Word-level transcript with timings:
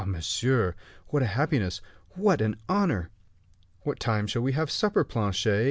monsieur, 0.03 0.73
what 1.09 1.21
a 1.21 1.27
happiness! 1.27 1.79
what 2.15 2.41
an 2.41 2.55
honor!" 2.67 3.11
"What 3.83 3.99
time 3.99 4.25
shall 4.25 4.41
we 4.41 4.53
have 4.53 4.71
supper, 4.71 5.03
Planchet?" 5.03 5.59